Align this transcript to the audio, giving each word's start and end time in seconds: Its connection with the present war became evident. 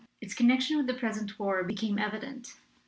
Its 0.19 0.33
connection 0.33 0.77
with 0.77 0.87
the 0.87 0.95
present 0.95 1.37
war 1.37 1.63
became 1.63 1.99
evident. 1.99 2.55